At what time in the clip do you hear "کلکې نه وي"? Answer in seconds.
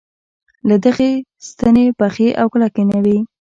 2.53-3.17